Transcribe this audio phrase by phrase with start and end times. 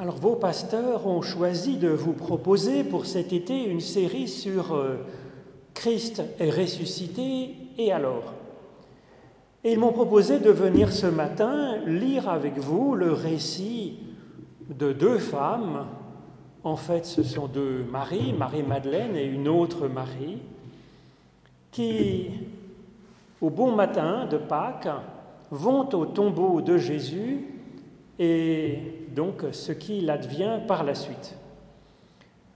[0.00, 4.96] Alors vos pasteurs ont choisi de vous proposer pour cet été une série sur euh,
[5.74, 8.32] Christ est ressuscité et alors
[9.62, 13.98] Et ils m'ont proposé de venir ce matin lire avec vous le récit
[14.70, 15.84] de deux femmes.
[16.64, 20.38] En fait, ce sont deux Marie, Marie-Madeleine et une autre Marie,
[21.70, 22.30] qui,
[23.42, 24.88] au bon matin de Pâques,
[25.50, 27.59] vont au tombeau de Jésus
[28.20, 28.78] et
[29.16, 31.36] donc ce qu'il advient par la suite.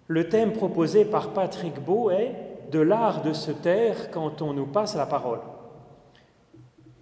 [0.07, 2.35] Le thème proposé par Patrick Beau est
[2.71, 5.41] de l'art de se taire quand on nous passe la parole.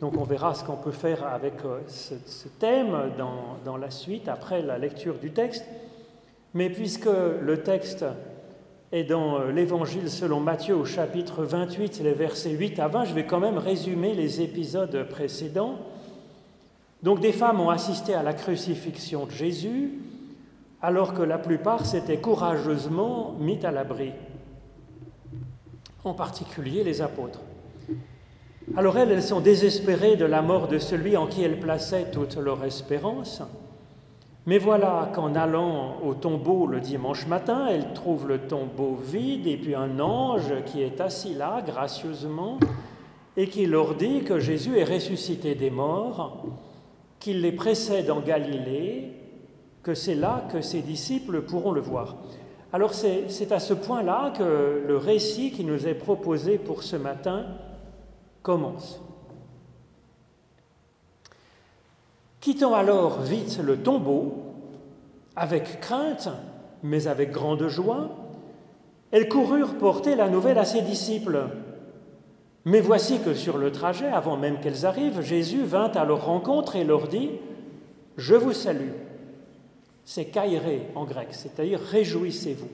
[0.00, 4.28] Donc on verra ce qu'on peut faire avec euh, ce, thème dans, dans, la suite,
[4.28, 5.64] après la lecture du texte.
[6.54, 8.04] Mais puisque le texte
[8.92, 13.14] est dans euh, l'Évangile selon Matthieu au chapitre 28, les versets 8 à 20, je
[13.14, 15.78] vais quand même résumer les épisodes précédents.
[17.02, 19.98] Donc des femmes ont assisté à la crucifixion de Jésus,
[20.80, 24.12] alors que la plupart s'étaient courageusement mis à l'abri
[26.04, 27.40] en particulier les apôtres.
[28.76, 32.36] Alors elles, elles sont désespérées de la mort de celui en qui elles plaçaient toute
[32.36, 33.42] leur espérance.
[34.46, 39.56] Mais voilà qu'en allant au tombeau le dimanche matin, elles trouvent le tombeau vide et
[39.56, 42.58] puis un ange qui est assis là gracieusement
[43.36, 46.44] et qui leur dit que Jésus est ressuscité des morts,
[47.22, 49.12] qu'il les précède en Galilée,
[49.84, 52.16] que c'est là que ses disciples pourront le voir.
[52.72, 57.46] Alors c'est à ce point-là que le récit qui nous est proposé pour ce matin
[58.42, 59.00] commence.
[62.40, 64.34] Quittant alors vite le tombeau,
[65.36, 66.28] avec crainte,
[66.82, 68.10] mais avec grande joie,
[69.12, 71.44] elles coururent porter la nouvelle à ses disciples.
[72.64, 76.76] Mais voici que sur le trajet, avant même qu'elles arrivent, Jésus vint à leur rencontre
[76.76, 77.30] et leur dit,
[78.16, 78.92] Je vous salue
[80.04, 82.68] c'est kairé en grec, c'est-à-dire réjouissez-vous.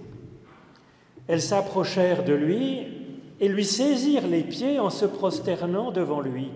[1.26, 2.86] Elles s'approchèrent de lui
[3.40, 6.50] et lui saisirent les pieds en se prosternant devant lui.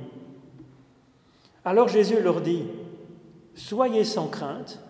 [1.64, 2.64] Alors Jésus leur dit,
[3.54, 4.80] Soyez sans crainte,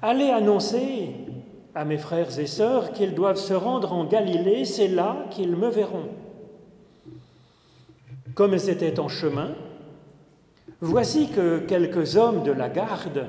[0.00, 1.10] allez annoncer
[1.74, 5.68] à mes frères et sœurs qu'ils doivent se rendre en Galilée, c'est là qu'ils me
[5.68, 6.08] verront.
[8.36, 9.54] Comme étaient en chemin,
[10.82, 13.24] voici que quelques hommes de la garde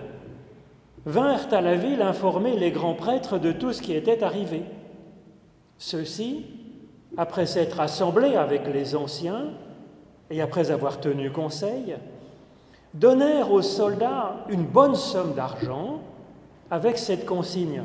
[1.05, 4.63] vinrent à la ville informer les grands prêtres de tout ce qui était arrivé.
[5.77, 6.45] Ceux-ci,
[7.15, 9.45] après s'être assemblés avec les anciens
[10.29, 11.95] et après avoir tenu conseil,
[12.93, 16.01] donnèrent aux soldats une bonne somme d'argent
[16.69, 17.83] avec cette consigne.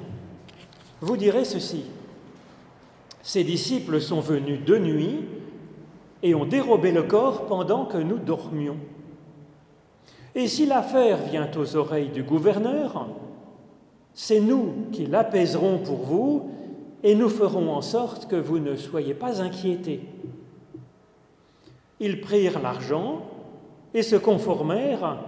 [1.01, 1.85] Vous direz ceci,
[3.23, 5.21] ces disciples sont venus de nuit
[6.23, 8.77] et ont dérobé le corps pendant que nous dormions.
[10.35, 13.09] Et si l'affaire vient aux oreilles du gouverneur,
[14.15, 16.51] c'est nous qui l'apaiserons pour vous
[17.03, 20.01] et nous ferons en sorte que vous ne soyez pas inquiétés.
[22.01, 23.23] Ils prirent l'argent
[23.95, 25.19] et se conformèrent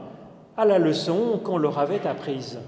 [0.56, 2.58] à la leçon qu'on leur avait apprise.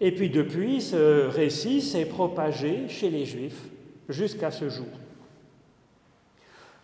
[0.00, 3.70] Et puis depuis, ce récit s'est propagé chez les Juifs
[4.08, 4.86] jusqu'à ce jour.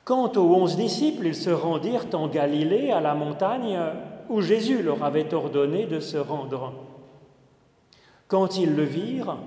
[0.04, 3.78] Quant aux onze disciples, ils se rendirent en Galilée, à la montagne
[4.28, 6.72] où Jésus leur avait ordonné de se rendre.
[8.26, 9.38] Quand ils le virent,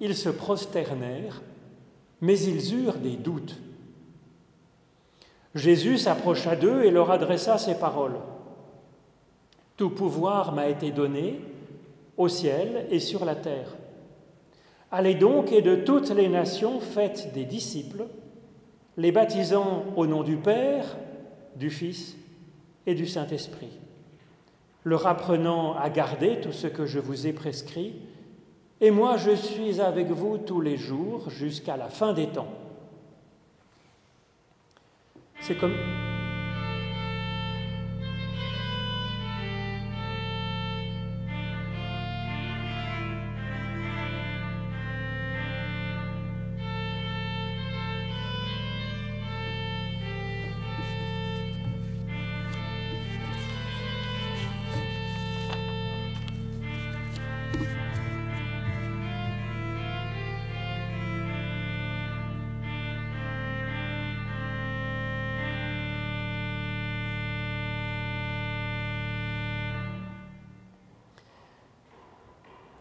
[0.00, 1.42] ils se prosternèrent,
[2.20, 3.58] mais ils eurent des doutes.
[5.54, 8.18] Jésus s'approcha d'eux et leur adressa ces paroles.
[9.76, 11.40] Tout pouvoir m'a été donné
[12.16, 13.74] au ciel et sur la terre.
[14.92, 18.04] Allez donc et de toutes les nations faites des disciples,
[18.96, 20.96] les baptisant au nom du Père,
[21.56, 22.16] du Fils
[22.86, 23.80] et du Saint-Esprit
[24.84, 27.94] leur apprenant à garder tout ce que je vous ai prescrit,
[28.80, 32.48] et moi je suis avec vous tous les jours jusqu'à la fin des temps.
[35.40, 35.74] C'est comme...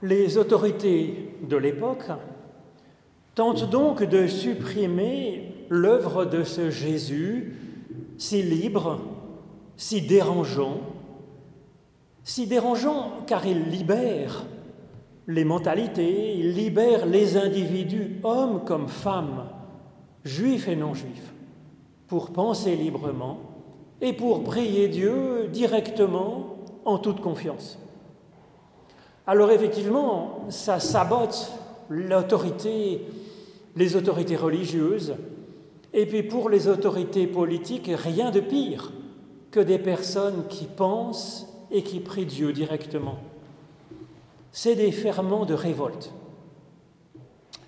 [0.02, 2.06] Les autorités de l'époque
[3.36, 7.56] tentent donc de supprimer l'œuvre de ce Jésus
[8.18, 9.00] si libre,
[9.76, 10.80] si dérangeant,
[12.24, 14.46] si dérangeant car il libère
[15.28, 19.46] les mentalités, il libère les individus, hommes comme femmes,
[20.24, 21.34] juifs et non juifs,
[22.08, 23.40] pour penser librement
[24.02, 26.56] et pour prier Dieu directement
[26.86, 27.78] en toute confiance.
[29.30, 31.52] Alors effectivement, ça sabote
[31.88, 33.06] l'autorité,
[33.76, 35.14] les autorités religieuses,
[35.94, 38.92] et puis pour les autorités politiques, rien de pire
[39.52, 43.20] que des personnes qui pensent et qui prient Dieu directement.
[44.52, 46.12] C'est des ferments de révolte.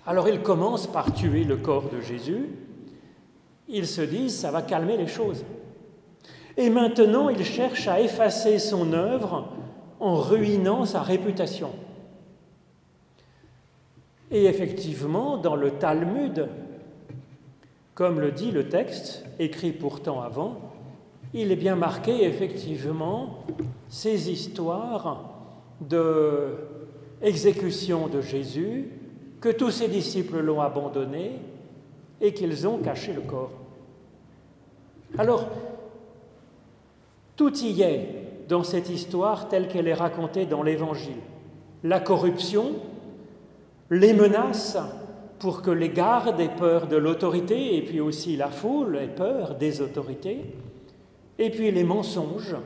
[0.04, 2.56] Alors ils commencent par tuer le corps de Jésus.
[3.68, 5.44] Ils se disent, ça va calmer les choses.
[6.56, 9.46] Et maintenant, ils cherchent à effacer son œuvre
[10.02, 11.70] en ruinant sa réputation.
[14.32, 16.48] Et effectivement, dans le Talmud,
[17.94, 20.58] comme le dit le texte, écrit pourtant avant,
[21.32, 23.44] il est bien marqué effectivement
[23.88, 25.22] ces histoires
[25.80, 26.56] de
[27.22, 28.88] exécution de Jésus,
[29.40, 31.38] que tous ses disciples l'ont abandonné
[32.20, 33.52] et qu'ils ont caché le corps.
[35.16, 35.48] Alors,
[37.36, 41.20] tout y est dans cette histoire telle qu'elle est racontée dans l'Évangile.
[41.84, 42.72] La corruption,
[43.90, 44.78] les menaces
[45.38, 49.56] pour que les gardes aient peur de l'autorité, et puis aussi la foule ait peur
[49.56, 50.40] des autorités,
[51.38, 52.56] et puis les mensonges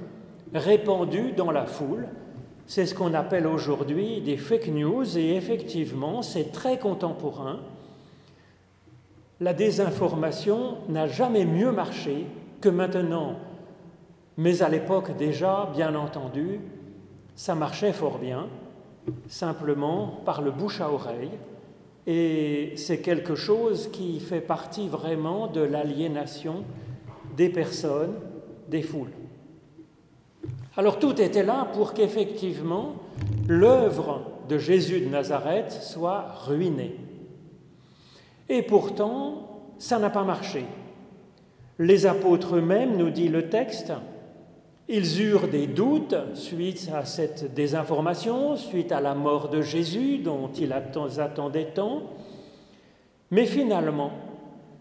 [0.52, 2.08] répandus dans la foule.
[2.66, 7.60] C'est ce qu'on appelle aujourd'hui des fake news, et effectivement, c'est très contemporain.
[9.40, 12.26] La désinformation n'a jamais mieux marché
[12.60, 13.36] que maintenant
[14.36, 16.60] mais à l'époque déjà, bien entendu,
[17.34, 18.48] ça marchait fort bien,
[19.28, 21.30] simplement par le bouche à oreille,
[22.06, 26.64] et c'est quelque chose qui fait partie vraiment de l'aliénation
[27.36, 28.14] des personnes,
[28.68, 29.12] des foules.
[30.76, 32.94] Alors tout était là pour qu'effectivement
[33.48, 36.96] l'œuvre de Jésus de Nazareth soit ruinée.
[38.48, 40.64] Et pourtant, ça n'a pas marché.
[41.78, 43.92] Les apôtres eux-mêmes, nous dit le texte,
[44.88, 50.48] ils eurent des doutes suite à cette désinformation, suite à la mort de Jésus dont
[50.52, 52.02] ils attendaient tant.
[53.30, 54.12] Mais finalement,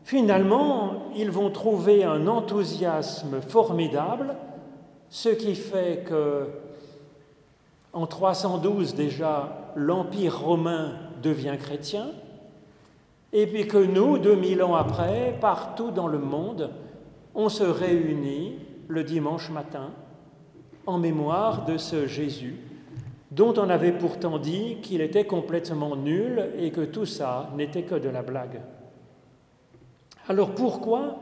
[0.04, 4.36] finalement, ils vont trouver un enthousiasme formidable,
[5.10, 6.48] ce qui fait que
[7.94, 10.92] en 312 déjà, l'Empire romain
[11.24, 12.08] devient chrétien,
[13.32, 16.70] et puis que nous, 2000 ans après, partout dans le monde,
[17.34, 19.92] on se réunit le dimanche matin
[20.86, 22.56] en mémoire de ce Jésus
[23.32, 27.96] dont on avait pourtant dit qu'il était complètement nul et que tout ça n'était que
[27.96, 28.62] de la blague.
[30.30, 31.20] Alors pourquoi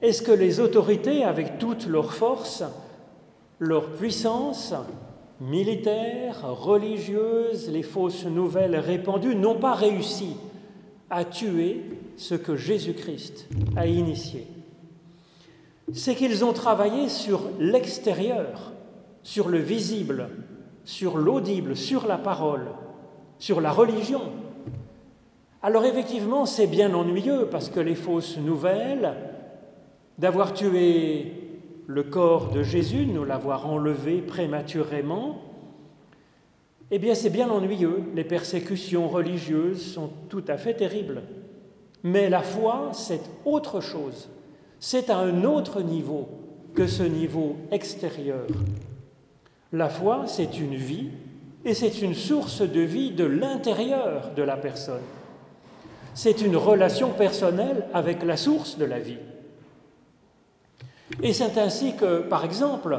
[0.00, 2.62] est-ce que les autorités, avec toute leur force,
[3.58, 4.74] leur puissance
[5.40, 10.36] militaire, religieuse, les fausses nouvelles répandues, n'ont pas réussi
[11.10, 11.82] à tuer
[12.16, 14.46] ce que Jésus-Christ a initié?
[15.92, 18.72] C'est qu'ils ont travaillé sur l'extérieur,
[19.22, 20.28] sur le visible,
[20.84, 22.66] sur l'audible, sur la parole,
[23.38, 24.22] sur la religion.
[25.62, 29.14] Alors effectivement, c'est bien ennuyeux parce que les fausses nouvelles
[30.18, 31.32] d'avoir tué
[31.86, 35.42] le corps de Jésus, nous l'avoir enlevé prématurément,
[36.90, 38.02] eh bien c'est bien ennuyeux.
[38.14, 41.22] Les persécutions religieuses sont tout à fait terribles.
[42.02, 44.28] Mais la foi, c'est autre chose
[44.80, 46.28] c'est à un autre niveau
[46.74, 48.46] que ce niveau extérieur.
[49.72, 51.10] La foi, c'est une vie
[51.64, 55.02] et c'est une source de vie de l'intérieur de la personne.
[56.14, 59.18] C'est une relation personnelle avec la source de la vie.
[61.22, 62.98] Et c'est ainsi que, par exemple,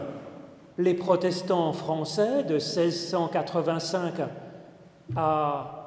[0.78, 4.14] les protestants français de 1685
[5.16, 5.78] à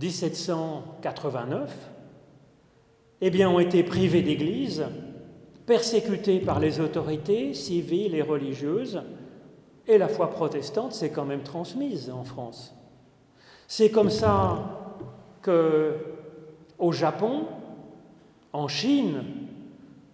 [0.00, 1.91] 1789
[3.24, 4.84] eh bien, ont été privés d'église,
[5.64, 9.00] persécutés par les autorités civiles et religieuses,
[9.86, 12.74] et la foi protestante s'est quand même transmise en France.
[13.68, 14.98] C'est comme ça
[15.40, 15.94] que
[16.78, 17.44] au Japon,
[18.52, 19.22] en Chine,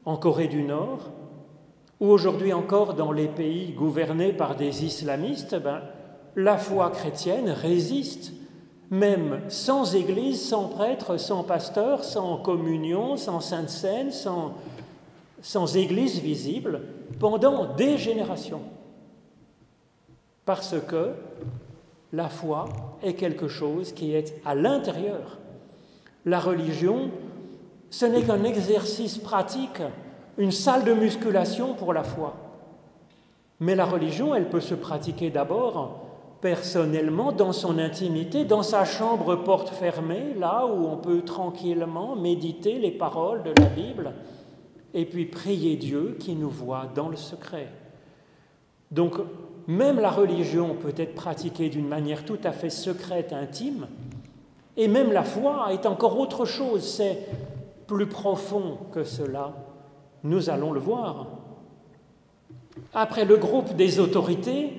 [0.04, 1.10] en Corée du Nord,
[2.00, 5.80] ou aujourd'hui encore dans les pays gouvernés par des islamistes, ben,
[6.36, 8.32] la foi chrétienne résiste
[8.90, 14.54] même sans église, sans prêtre, sans pasteur, sans communion, sans sainte scène, sans,
[15.42, 16.80] sans église visible,
[17.18, 18.62] pendant des générations.
[20.44, 21.12] Parce que
[22.12, 22.66] la foi
[23.02, 25.38] est quelque chose qui est à l'intérieur.
[26.24, 27.10] La religion,
[27.90, 29.82] ce n'est qu'un exercice pratique,
[30.38, 32.34] une salle de musculation pour la foi.
[33.60, 36.07] Mais la religion, elle peut se pratiquer d'abord
[36.40, 42.78] personnellement, dans son intimité, dans sa chambre porte fermée, là où on peut tranquillement méditer
[42.78, 44.12] les paroles de la Bible,
[44.94, 47.68] et puis prier Dieu qui nous voit dans le secret.
[48.90, 49.14] Donc,
[49.66, 53.86] même la religion peut être pratiquée d'une manière tout à fait secrète, intime,
[54.76, 57.26] et même la foi est encore autre chose, c'est
[57.88, 59.54] plus profond que cela.
[60.22, 61.26] Nous allons le voir.
[62.94, 64.72] Après le groupe des autorités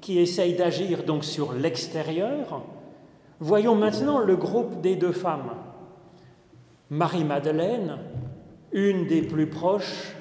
[0.00, 2.62] qui essayent d'agir donc sur l'extérieur,
[3.40, 5.50] voyons maintenant le groupe des deux femmes.
[6.90, 7.98] Marie-Madeleine,
[8.72, 10.14] une des plus proches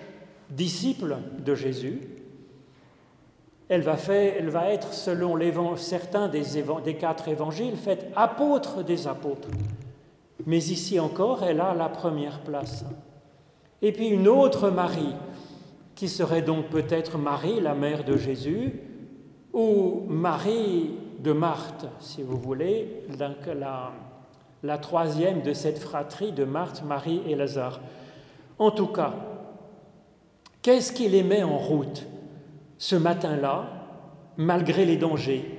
[0.49, 2.01] disciples de Jésus,
[3.67, 5.37] elle va, elle va être, selon
[5.75, 6.43] certains des,
[6.83, 9.49] des, quatre évangiles, faite apôtre des apôtres.
[10.45, 12.85] Mais ici encore, elle a la première place.
[13.81, 15.15] Et puis une autre Marie,
[15.95, 18.73] qui serait donc peut-être Marie, la mère de Jésus,
[19.55, 23.91] ou Marie de Marthe, si vous voulez, la,
[24.61, 27.79] la troisième de cette fratrie de Marthe, Marie et Lazare.
[28.59, 29.13] En tout cas,
[30.61, 32.05] qu'est-ce qui les met en route
[32.77, 33.69] ce matin-là,
[34.35, 35.57] malgré les dangers,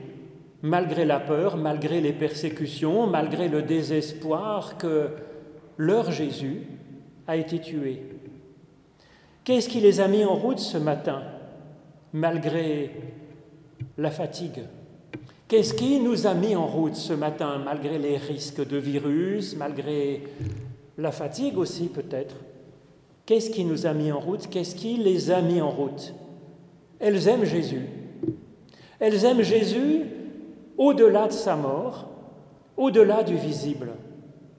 [0.61, 5.09] malgré la peur, malgré les persécutions, malgré le désespoir que
[5.79, 6.67] leur Jésus
[7.27, 8.03] a été tué?
[9.43, 11.23] Qu'est-ce qui les a mis en route ce matin,
[12.13, 12.91] malgré
[13.99, 14.65] la fatigue
[15.49, 20.25] Qu'est-ce qui nous a mis en route ce matin, malgré les risques de virus, malgré
[20.99, 22.35] la fatigue aussi peut-être?
[23.25, 24.49] Qu'est-ce qui nous a mis en route?
[24.51, 26.15] Qu'est-ce qui les a mis en route?
[26.99, 27.87] Elles aiment Jésus.
[28.99, 30.03] Elles aiment Jésus
[30.77, 32.09] au-delà de sa mort,
[32.77, 33.93] au-delà du visible.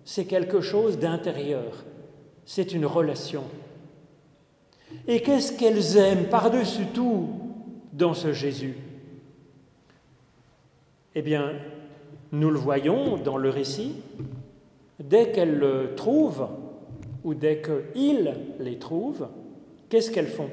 [0.05, 1.83] C'est quelque chose d'intérieur,
[2.45, 3.43] c'est une relation.
[5.05, 7.27] Et qu'est-ce qu'elles aiment par-dessus tout
[7.91, 8.77] dans ce Jésus?
[11.19, 11.53] Eh bien,
[12.31, 13.95] nous le voyons dans le récit,
[14.99, 16.47] dès qu'elles le trouvent,
[17.23, 19.27] ou dès qu'ils les trouvent,
[19.89, 20.51] qu'est-ce qu'elles font?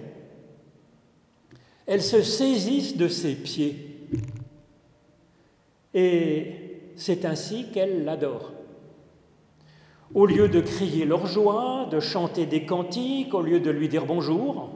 [1.84, 3.76] Elles se saisissent de ses pieds.
[5.92, 6.54] Et
[6.96, 8.54] c'est ainsi qu'elles l'adorent.
[10.14, 14.06] Au lieu de crier leur joie, de chanter des cantiques, au lieu de lui dire
[14.06, 14.70] bonjour,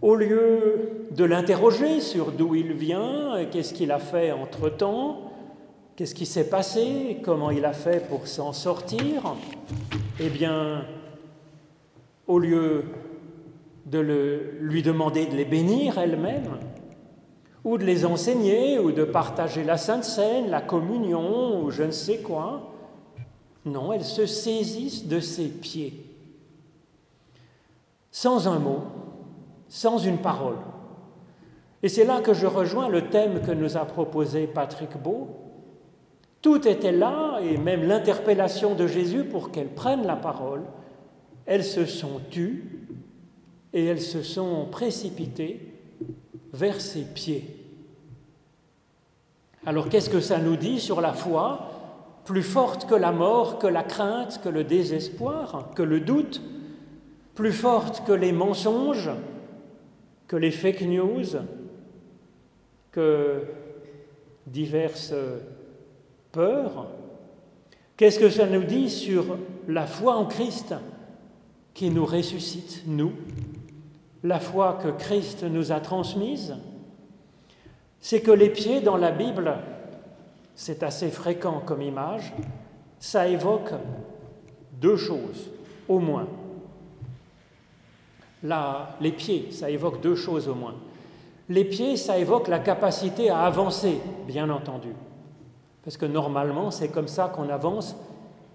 [0.00, 5.32] au lieu de l'interroger sur d'où il vient, qu'est-ce qu'il a fait entre-temps,
[5.96, 9.34] qu'est-ce qui s'est passé, comment il a fait pour s'en sortir,
[10.20, 10.84] eh bien,
[12.26, 12.84] au lieu
[13.86, 13.98] de
[14.60, 16.58] lui demander de les bénir elle-même,
[17.64, 21.90] ou de les enseigner, ou de partager la Sainte Seine, la communion, ou je ne
[21.90, 22.72] sais quoi.
[23.64, 26.04] Non, elles se saisissent de ses pieds,
[28.12, 28.82] sans un mot,
[29.68, 30.56] sans une parole.
[31.82, 35.28] Et c'est là que je rejoins le thème que nous a proposé Patrick Beau.
[36.42, 40.62] Tout était là, et même l'interpellation de Jésus pour qu'elles prennent la parole.
[41.46, 42.86] Elles se sont tues
[43.72, 45.60] et elles se sont précipitées
[46.52, 47.58] vers ses pieds.
[49.66, 51.70] Alors qu'est-ce que ça nous dit sur la foi?
[52.24, 56.42] Plus forte que la mort, que la crainte, que le désespoir, que le doute,
[57.34, 59.10] plus forte que les mensonges,
[60.28, 61.24] que les fake news,
[62.92, 63.42] que
[64.46, 65.14] diverses
[66.30, 66.86] peurs.
[67.96, 70.74] Qu'est-ce que ça nous dit sur la foi en Christ
[71.74, 73.12] qui nous ressuscite, nous,
[74.22, 76.54] la foi que Christ nous a transmise?
[78.00, 79.54] C'est que les pieds dans la Bible,
[80.54, 82.32] c'est assez fréquent comme image,
[83.00, 83.72] ça évoque
[84.80, 85.50] deux choses,
[85.88, 86.28] au moins.
[88.42, 90.74] Là, les pieds, ça évoque deux choses au moins.
[91.48, 94.90] Les pieds, ça évoque la capacité à avancer, bien entendu.
[95.82, 97.96] Parce que normalement, c'est comme ça qu'on avance.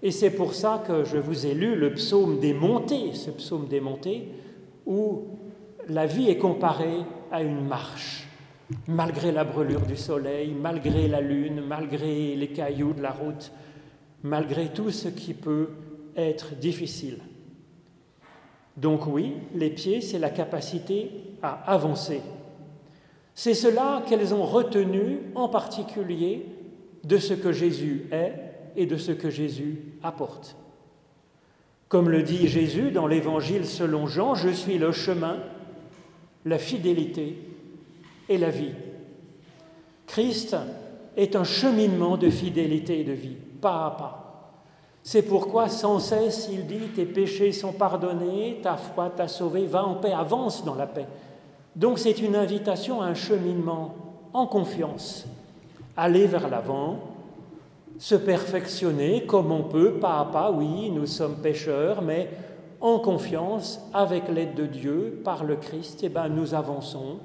[0.02, 3.66] Et c'est pour ça que je vous ai lu le psaume des montées, ce psaume
[3.66, 4.28] des montées,
[4.86, 5.24] où
[5.88, 7.00] la vie est comparée
[7.32, 8.28] à une marche
[8.88, 13.52] malgré la brûlure du soleil, malgré la lune, malgré les cailloux de la route,
[14.22, 15.70] malgré tout ce qui peut
[16.16, 17.18] être difficile.
[18.76, 21.10] Donc oui, les pieds, c'est la capacité
[21.42, 22.20] à avancer.
[23.34, 26.46] C'est cela qu'elles ont retenu en particulier
[27.04, 28.34] de ce que Jésus est
[28.76, 30.56] et de ce que Jésus apporte.
[31.88, 35.38] Comme le dit Jésus dans l'Évangile selon Jean, je suis le chemin,
[36.44, 37.38] la fidélité
[38.28, 38.74] et la vie.
[40.06, 40.56] Christ
[41.16, 44.23] est un cheminement de fidélité et de vie, pas à pas.
[45.06, 49.84] C'est pourquoi sans cesse il dit tes péchés sont pardonnés, ta foi t'a sauvé, va
[49.84, 51.06] en paix, avance dans la paix.
[51.76, 53.94] Donc c'est une invitation à un cheminement
[54.32, 55.26] en confiance,
[55.94, 57.00] aller vers l'avant,
[57.98, 62.30] se perfectionner comme on peut, pas à pas, oui, nous sommes pécheurs, mais
[62.80, 67.18] en confiance, avec l'aide de Dieu, par le Christ, eh ben, nous avançons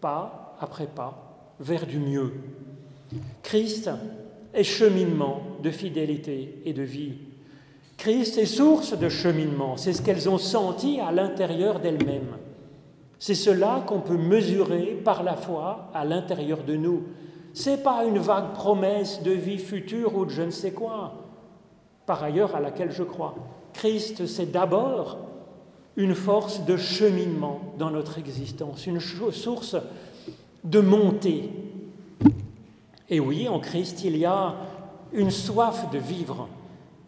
[0.00, 1.26] pas après pas
[1.58, 2.34] vers du mieux.
[3.42, 3.90] Christ
[4.56, 7.12] est cheminement de fidélité et de vie.
[7.96, 12.36] Christ est source de cheminement, c'est ce qu'elles ont senti à l'intérieur d'elles-mêmes.
[13.18, 17.04] C'est cela qu'on peut mesurer par la foi à l'intérieur de nous.
[17.54, 21.14] Ce n'est pas une vague promesse de vie future ou de je ne sais quoi,
[22.04, 23.34] par ailleurs à laquelle je crois.
[23.72, 25.18] Christ, c'est d'abord
[25.96, 29.76] une force de cheminement dans notre existence, une source
[30.64, 31.50] de montée.
[33.08, 34.56] Et oui, en Christ, il y a
[35.12, 36.48] une soif de vivre,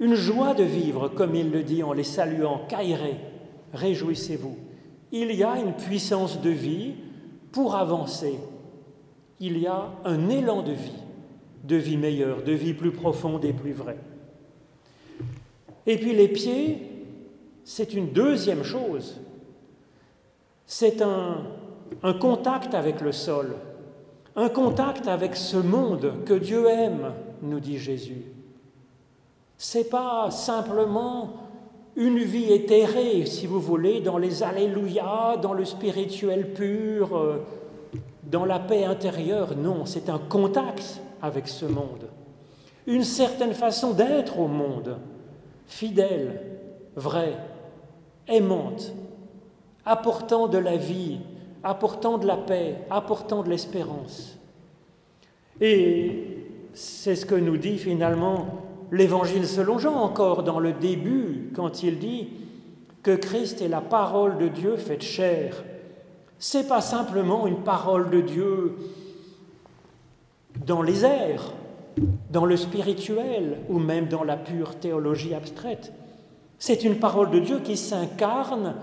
[0.01, 3.17] une joie de vivre, comme il le dit en les saluant, Kairé,
[3.73, 4.57] réjouissez-vous.
[5.11, 6.95] Il y a une puissance de vie
[7.51, 8.39] pour avancer.
[9.41, 11.03] Il y a un élan de vie,
[11.65, 13.99] de vie meilleure, de vie plus profonde et plus vraie.
[15.87, 16.83] Et puis les pieds,
[17.65, 19.21] c'est une deuxième chose.
[20.67, 21.45] C'est un,
[22.03, 23.57] un contact avec le sol,
[24.39, 28.23] un contact avec ce monde que Dieu aime, nous dit Jésus.
[29.57, 31.33] C'est pas simplement
[31.97, 37.45] une vie éthérée, si vous voulez, dans les Alléluia, dans le spirituel pur, euh,
[38.23, 39.57] dans la paix intérieure.
[39.57, 42.09] Non, c'est un contact avec ce monde,
[42.87, 44.99] une certaine façon d'être au monde,
[45.67, 46.41] fidèle,
[46.95, 47.37] vraie,
[48.29, 48.93] aimante,
[49.85, 51.19] apportant de la vie,
[51.63, 54.39] apportant de la paix, apportant de l'espérance.
[55.61, 58.47] Et c'est ce que nous dit finalement
[58.93, 62.29] l'évangile selon Jean encore dans le début, quand il dit
[63.03, 65.65] que Christ est la parole de Dieu faite chair.
[66.39, 68.77] C'est pas simplement une parole de Dieu
[70.67, 71.53] dans les airs,
[72.31, 75.93] dans le spirituel ou même dans la pure théologie abstraite.
[76.59, 78.75] C'est une parole de Dieu qui s'incarne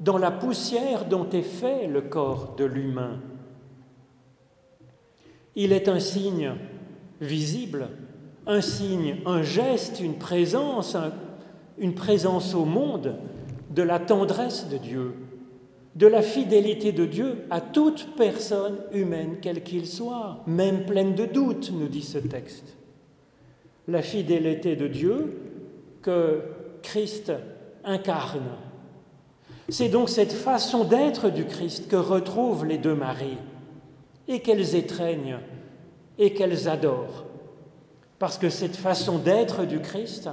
[0.00, 3.20] dans la poussière dont est fait le corps de l'humain.
[5.54, 6.52] Il est un signe
[7.20, 7.88] visible
[8.46, 10.96] un signe, un geste, une présence,
[11.78, 13.16] une présence au monde
[13.70, 15.14] de la tendresse de Dieu,
[15.96, 21.26] de la fidélité de Dieu à toute personne humaine, quelle qu'il soit, même pleine de
[21.26, 22.76] doutes, nous dit ce texte.
[23.88, 25.40] La fidélité de Dieu
[26.02, 26.42] que
[26.82, 27.32] Christ
[27.84, 28.50] incarne.
[29.68, 33.38] C'est donc cette façon d'être du Christ que retrouvent les deux Maries
[34.28, 35.38] et qu'elles étreignent
[36.18, 37.24] et qu'elles adorent.
[38.18, 40.30] Parce que cette façon d'être du Christ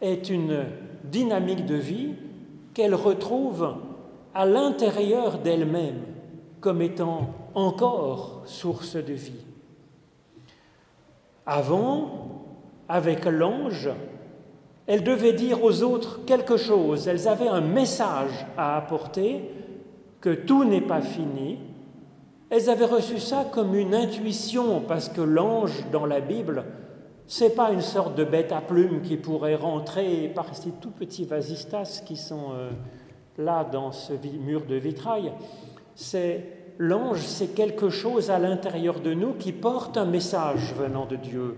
[0.00, 0.66] est une
[1.04, 2.14] dynamique de vie
[2.74, 3.76] qu'elle retrouve
[4.34, 6.02] à l'intérieur d'elle-même
[6.60, 9.44] comme étant encore source de vie.
[11.44, 12.44] Avant,
[12.88, 13.90] avec l'ange,
[14.86, 19.50] elle devait dire aux autres quelque chose, elles avaient un message à apporter,
[20.20, 21.58] que tout n'est pas fini.
[22.48, 26.64] Elles avaient reçu ça comme une intuition, parce que l'ange dans la Bible
[27.26, 31.24] c'est pas une sorte de bête à plumes qui pourrait rentrer par ces tout petits
[31.24, 32.70] vasistas qui sont euh,
[33.38, 35.32] là dans ce mur de vitrail.
[35.94, 36.44] C'est
[36.78, 41.56] l'ange, c'est quelque chose à l'intérieur de nous qui porte un message venant de Dieu.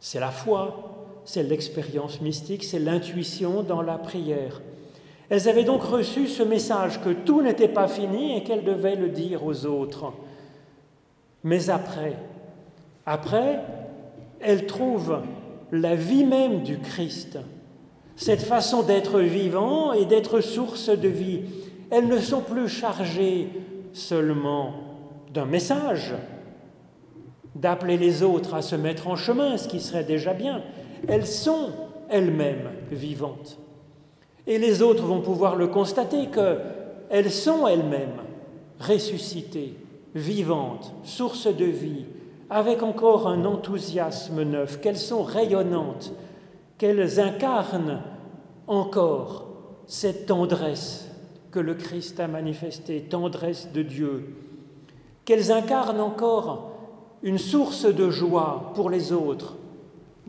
[0.00, 0.95] C'est la foi,
[1.26, 4.62] c'est l'expérience mystique, c'est l'intuition dans la prière.
[5.28, 9.08] Elles avaient donc reçu ce message que tout n'était pas fini et qu'elles devaient le
[9.08, 10.12] dire aux autres.
[11.42, 12.14] Mais après,
[13.04, 13.60] après,
[14.40, 15.20] elle trouve
[15.72, 17.38] la vie même du Christ,
[18.14, 21.40] cette façon d'être vivant et d'être source de vie.
[21.90, 23.48] Elles ne sont plus chargées
[23.92, 24.74] seulement
[25.34, 26.14] d'un message,
[27.56, 30.62] d'appeler les autres à se mettre en chemin, ce qui serait déjà bien.
[31.08, 31.70] Elles sont
[32.08, 33.58] elles-mêmes vivantes.
[34.46, 38.22] Et les autres vont pouvoir le constater qu'elles sont elles-mêmes
[38.80, 39.74] ressuscitées,
[40.14, 42.06] vivantes, source de vie,
[42.48, 46.12] avec encore un enthousiasme neuf, qu'elles sont rayonnantes,
[46.78, 48.02] qu'elles incarnent
[48.68, 49.46] encore
[49.86, 51.10] cette tendresse
[51.50, 54.34] que le Christ a manifestée, tendresse de Dieu,
[55.24, 56.72] qu'elles incarnent encore
[57.22, 59.56] une source de joie pour les autres,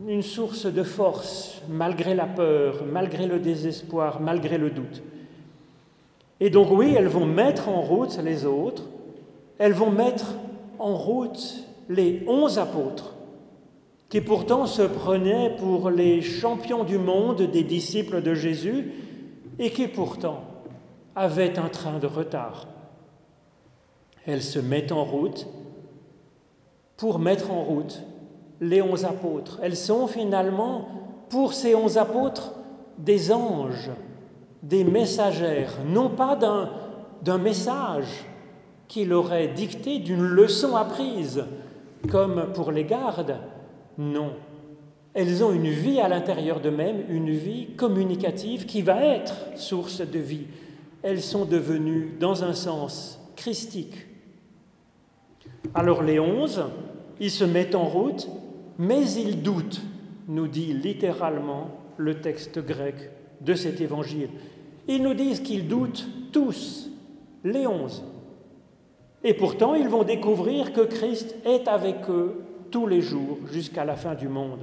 [0.06, 5.02] une source de force malgré la peur, malgré le désespoir, malgré le doute.
[6.40, 8.84] Et donc oui, elles vont mettre en route les autres,
[9.58, 10.36] elles vont mettre
[10.78, 13.16] en route les onze apôtres,
[14.10, 18.92] qui pourtant se prenaient pour les champions du monde des disciples de Jésus
[19.58, 20.44] et qui pourtant
[21.16, 22.68] avaient un train de retard.
[24.28, 25.48] Elles se mettent en route
[26.98, 28.04] pour mettre en route
[28.62, 29.60] les onze apôtres.
[29.62, 30.88] Elles sont finalement,
[31.30, 32.54] pour ces onze apôtres,
[32.98, 33.92] des anges,
[34.64, 36.36] des messagères, non pas
[37.22, 38.26] d'un message
[38.88, 41.46] qui leur est dicté, d'une leçon apprise,
[42.10, 43.38] comme pour les gardes,
[43.98, 44.32] non.
[45.14, 50.20] Elles ont une vie à l'intérieur d'eux-mêmes, une vie communicative qui va être source de
[50.20, 50.46] vie.
[51.04, 54.06] Elles sont devenues, dans un sens, christiques.
[55.74, 56.64] Alors les onze,
[57.20, 58.28] ils se mettent en route,
[58.78, 59.82] mais ils doutent,
[60.28, 62.96] nous dit littéralement le texte grec
[63.42, 64.30] de cet évangile.
[64.88, 66.90] Ils nous disent qu'ils doutent tous,
[67.44, 68.04] les onze.
[69.24, 73.96] Et pourtant, ils vont découvrir que Christ est avec eux tous les jours jusqu'à la
[73.96, 74.62] fin du monde.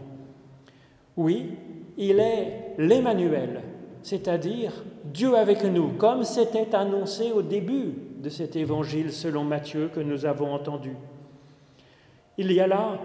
[1.17, 1.53] Oui,
[1.97, 3.63] il est l'Emmanuel,
[4.03, 10.01] c'est-à-dire Dieu avec nous, comme c'était annoncé au début de cet évangile selon Matthieu que
[10.01, 10.97] nous avons entendu.
[12.39, 12.99] Il y a là,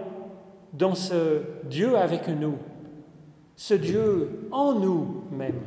[0.72, 2.54] dans ce Dieu avec nous,
[3.56, 5.60] ce Dieu en nous même,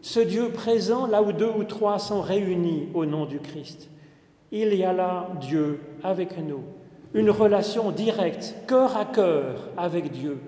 [0.00, 3.88] ce Dieu présent là où deux ou trois sont réunis au nom du Christ.
[4.50, 6.62] Il y a là Dieu avec nous,
[7.14, 10.38] une relation directe, cœur à cœur avec Dieu,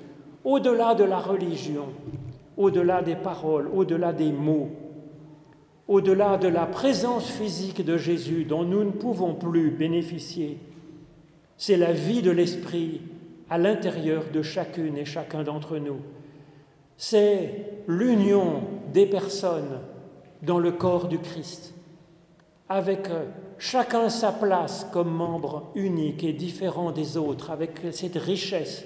[0.45, 1.87] au-delà de la religion,
[2.57, 4.71] au-delà des paroles, au-delà des mots,
[5.89, 10.59] au-delà de la présence physique de Jésus dont nous ne pouvons plus bénéficier.
[11.57, 13.01] C'est la vie de l'Esprit
[13.51, 15.99] à l'intérieur de chacune et chacun d'entre nous.
[16.97, 19.81] C'est l'union des personnes
[20.43, 21.75] dans le corps du Christ,
[22.69, 23.09] avec
[23.59, 28.85] chacun sa place comme membre unique et différent des autres, avec cette richesse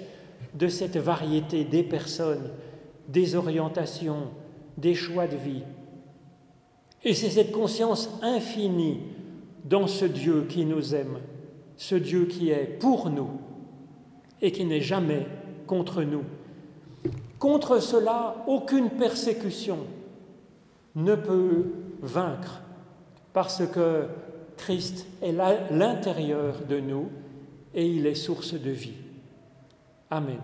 [0.53, 2.49] de cette variété des personnes,
[3.07, 4.27] des orientations,
[4.77, 5.63] des choix de vie.
[7.03, 8.99] Et c'est cette conscience infinie
[9.63, 11.19] dans ce Dieu qui nous aime,
[11.77, 13.29] ce Dieu qui est pour nous
[14.41, 15.27] et qui n'est jamais
[15.67, 16.23] contre nous.
[17.37, 19.79] Contre cela, aucune persécution
[20.95, 21.65] ne peut
[22.01, 22.61] vaincre,
[23.33, 24.07] parce que
[24.57, 25.31] Christ est
[25.71, 27.09] l'intérieur de nous
[27.73, 28.97] et il est source de vie.
[30.09, 30.39] Amen.